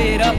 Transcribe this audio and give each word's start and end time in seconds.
it 0.00 0.20
up. 0.20 0.34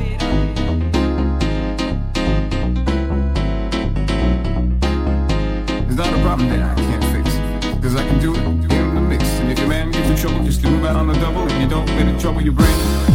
It's 5.87 5.97
not 5.97 6.07
a 6.07 6.21
problem 6.21 6.49
that 6.49 6.61
I 6.61 6.75
can't 6.75 7.03
fix. 7.05 7.35
Cause 7.81 7.95
I 7.95 8.07
can 8.07 8.19
do 8.19 8.33
it 8.33 8.41
in 8.41 8.95
the 8.95 9.01
mix. 9.01 9.23
And 9.39 9.51
if 9.51 9.59
your 9.59 9.67
man 9.67 9.91
gives 9.91 10.09
in 10.09 10.15
trouble, 10.15 10.43
just 10.43 10.63
move 10.63 10.85
out 10.85 10.95
on 10.95 11.07
the 11.07 11.13
double. 11.15 11.41
And 11.41 11.61
you 11.61 11.69
don't 11.69 11.85
get 11.85 12.07
in 12.07 12.17
trouble, 12.17 12.41
your 12.41 12.53
brain. 12.53 13.10